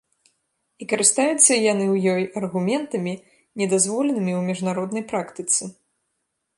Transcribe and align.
І 0.83 0.85
карыстаюцца 0.93 1.51
яны 1.73 1.85
ў 1.93 1.95
ёй 2.15 2.23
аргументамі, 2.43 3.13
недазволенымі 3.63 4.33
ў 4.39 4.53
міжнароднай 4.53 5.03
практыцы. 5.15 5.63